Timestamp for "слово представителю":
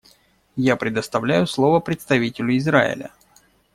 1.45-2.57